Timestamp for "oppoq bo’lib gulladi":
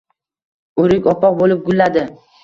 1.11-2.07